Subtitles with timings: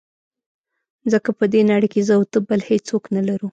[1.11, 3.47] ځکه په دې نړۍ کې زه او ته بل هېڅوک نه لرو.